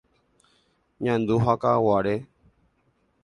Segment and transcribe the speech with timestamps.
[1.03, 2.15] Ñandu ha Kaguare.